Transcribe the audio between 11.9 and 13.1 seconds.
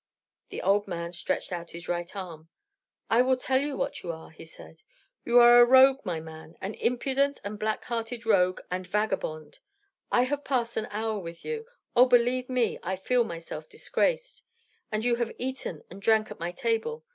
Oh! believe me, I